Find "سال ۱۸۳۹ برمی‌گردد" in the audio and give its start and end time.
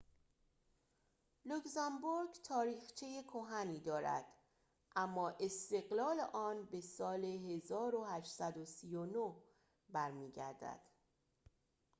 6.81-10.81